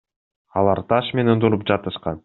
[0.61, 2.19] Алар таш менен уруп жатышкан.